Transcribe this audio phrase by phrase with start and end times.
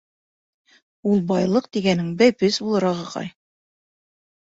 [1.09, 3.35] —Ул байлыҡ тигәнең бәпес булыр, ағаҡай.